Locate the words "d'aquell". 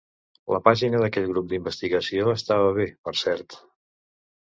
1.03-1.27